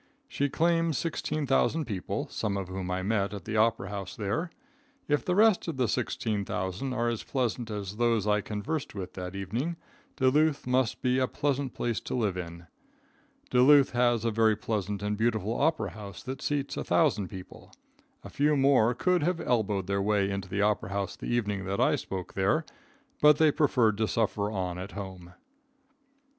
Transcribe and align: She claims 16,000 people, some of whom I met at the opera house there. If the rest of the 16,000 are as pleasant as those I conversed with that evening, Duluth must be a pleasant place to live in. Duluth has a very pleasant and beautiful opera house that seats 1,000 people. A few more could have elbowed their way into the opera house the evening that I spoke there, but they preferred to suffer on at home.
She 0.27 0.49
claims 0.49 0.97
16,000 0.97 1.85
people, 1.85 2.27
some 2.29 2.57
of 2.57 2.69
whom 2.69 2.89
I 2.89 3.03
met 3.03 3.35
at 3.35 3.45
the 3.45 3.55
opera 3.55 3.89
house 3.89 4.15
there. 4.15 4.49
If 5.07 5.23
the 5.23 5.35
rest 5.35 5.67
of 5.67 5.77
the 5.77 5.87
16,000 5.87 6.91
are 6.91 7.07
as 7.07 7.21
pleasant 7.21 7.69
as 7.69 7.97
those 7.97 8.25
I 8.25 8.41
conversed 8.41 8.95
with 8.95 9.13
that 9.13 9.35
evening, 9.35 9.75
Duluth 10.15 10.65
must 10.65 11.03
be 11.03 11.19
a 11.19 11.27
pleasant 11.27 11.75
place 11.75 11.99
to 11.99 12.15
live 12.15 12.35
in. 12.35 12.65
Duluth 13.51 13.91
has 13.91 14.25
a 14.25 14.31
very 14.31 14.55
pleasant 14.55 15.03
and 15.03 15.15
beautiful 15.15 15.53
opera 15.61 15.91
house 15.91 16.23
that 16.23 16.41
seats 16.41 16.77
1,000 16.77 17.27
people. 17.27 17.71
A 18.23 18.29
few 18.31 18.57
more 18.57 18.95
could 18.95 19.21
have 19.21 19.39
elbowed 19.39 19.85
their 19.85 20.01
way 20.01 20.31
into 20.31 20.49
the 20.49 20.63
opera 20.63 20.89
house 20.89 21.15
the 21.15 21.27
evening 21.27 21.65
that 21.65 21.79
I 21.79 21.95
spoke 21.95 22.33
there, 22.33 22.65
but 23.21 23.37
they 23.37 23.51
preferred 23.51 23.99
to 23.99 24.07
suffer 24.07 24.49
on 24.49 24.79
at 24.79 24.93
home. 24.93 25.35